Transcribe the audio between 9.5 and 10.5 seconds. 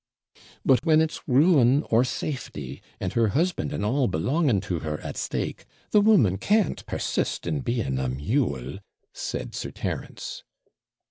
Sir Terence.